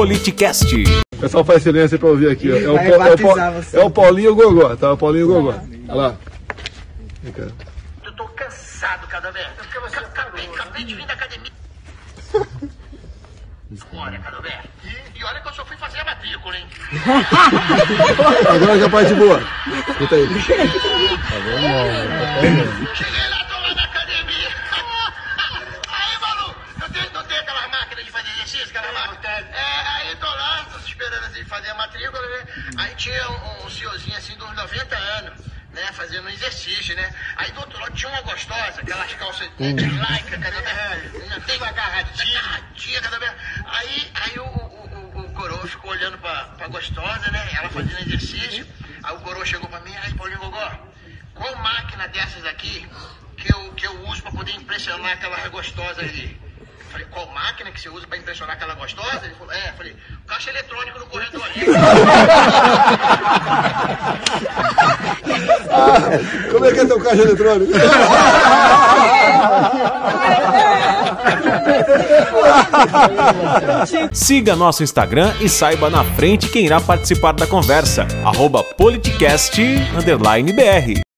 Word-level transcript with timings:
Politicast. 0.00 0.64
O 1.12 1.16
pessoal 1.18 1.44
faz 1.44 1.62
silêncio 1.62 1.98
pra 1.98 2.08
ouvir 2.08 2.30
aqui. 2.30 2.50
ó. 2.50 2.56
É 2.56 2.68
o, 2.70 2.78
é 2.78 3.76
o, 3.76 3.80
é 3.80 3.84
o 3.84 3.90
Paulinho 3.90 4.34
Gogó, 4.34 4.74
tá? 4.74 4.94
O 4.94 4.96
Paulinho 4.96 5.26
Gogó. 5.26 5.50
Olha 5.88 5.94
lá. 5.94 6.16
Vem 7.22 7.30
cá. 7.34 7.42
Eu 8.02 8.12
tô 8.12 8.24
cansado 8.28 9.06
cada 9.08 9.30
vez. 9.30 9.46
Acabei, 9.46 10.46
acabei 10.46 10.84
de 10.84 10.94
vir 10.94 11.04
da 11.04 11.12
academia. 11.12 11.52
Olha, 13.92 14.18
Cadalberto. 14.20 14.68
E, 14.84 15.18
e 15.18 15.24
olha 15.24 15.38
que 15.42 15.48
eu 15.48 15.52
só 15.52 15.66
fui 15.66 15.76
fazer 15.76 15.98
a 15.98 16.04
matrícula, 16.06 16.56
hein? 16.56 16.66
Agora 18.48 18.76
que 18.78 18.82
é 18.82 18.86
a 18.86 18.90
parte 18.90 19.14
boa. 19.14 19.42
Escuta 19.86 20.14
aí. 20.14 20.26
Cheguei 22.94 23.28
lá, 23.28 23.44
tô 23.44 23.54
lá 23.60 23.74
na 23.74 23.84
academia. 23.84 24.48
Aí, 25.88 26.18
maluco, 26.22 26.54
não 26.80 26.88
tem, 26.88 27.02
não 27.12 27.22
tem 27.24 27.36
aquela 27.38 27.68
máquina 27.68 28.02
de 28.02 28.09
fazer 28.20 28.30
exercício, 28.34 28.68
aquela 28.68 28.92
máquina? 28.92 29.28
É, 29.28 29.86
aí 29.86 30.16
tô 30.16 30.26
lá, 30.26 30.66
tô 30.70 30.78
esperando 30.78 31.24
assim 31.24 31.44
fazer 31.44 31.70
a 31.70 31.74
matrícula, 31.74 32.28
né? 32.28 32.46
Aí 32.76 32.94
tinha 32.96 33.30
um, 33.30 33.66
um 33.66 33.70
senhorzinho 33.70 34.16
assim 34.16 34.34
uns 34.34 34.54
90 34.54 34.96
anos, 34.96 35.46
né? 35.72 35.92
Fazendo 35.92 36.26
um 36.26 36.28
exercício, 36.28 36.94
né? 36.94 37.14
Aí 37.36 37.50
do 37.52 37.60
outro 37.60 37.80
lado 37.80 37.92
tinha 37.94 38.10
uma 38.10 38.20
gostosa, 38.22 38.80
aquelas 38.80 39.14
calças 39.14 39.48
de 39.56 39.72
lycra, 39.72 40.38
cada 40.38 40.60
vez. 40.60 41.44
Tem 41.46 41.56
uma 41.56 41.68
agarradinha, 41.68 42.38
agarradinha, 42.38 43.00
cada 43.00 43.18
vez. 43.18 43.32
Aí, 43.64 44.12
aí 44.14 44.38
o, 44.38 44.44
o, 44.44 45.12
o, 45.14 45.20
o 45.20 45.32
coroa 45.32 45.66
ficou 45.66 45.90
olhando 45.90 46.18
pra, 46.18 46.44
pra 46.44 46.68
gostosa, 46.68 47.30
né? 47.30 47.48
Ela 47.54 47.70
fazendo 47.70 48.00
exercício. 48.00 48.66
Aí 49.02 49.14
o 49.14 49.20
coroa 49.20 49.46
chegou 49.46 49.68
pra 49.68 49.80
mim, 49.80 49.96
aí, 49.96 50.12
Paulinho 50.14 50.40
Gogó, 50.40 50.70
qual 51.34 51.56
máquina 51.56 52.06
dessas 52.08 52.44
aqui 52.44 52.86
que 53.38 53.48
eu, 53.48 53.72
que 53.72 53.86
eu 53.86 54.06
uso 54.08 54.20
pra 54.22 54.30
poder 54.30 54.52
impressionar 54.52 55.12
aquela 55.12 55.48
gostosa 55.48 56.02
ali? 56.02 56.49
Falei, 56.90 57.06
qual 57.10 57.26
máquina 57.28 57.70
que 57.70 57.80
você 57.80 57.88
usa 57.88 58.06
pra 58.06 58.18
impressionar 58.18 58.56
aquela 58.56 58.74
gostosa? 58.74 59.24
Ele 59.24 59.34
falou, 59.34 59.52
é, 59.52 59.72
falei, 59.76 59.96
caixa 60.26 60.50
eletrônico 60.50 60.98
no 60.98 61.06
corredor 61.06 61.44
ali. 61.44 61.64
Como 66.50 66.66
é 66.66 66.72
que 66.72 66.80
é 66.80 66.84
teu 66.84 67.00
caixa 67.00 67.22
eletrônico? 67.22 67.72
Siga 74.12 74.56
nosso 74.56 74.82
Instagram 74.82 75.32
e 75.40 75.48
saiba 75.48 75.88
na 75.88 76.02
frente 76.04 76.48
quem 76.48 76.66
irá 76.66 76.80
participar 76.80 77.32
da 77.32 77.46
conversa. 77.46 78.06
Arroba 78.24 78.64
politicast_br 78.64 81.09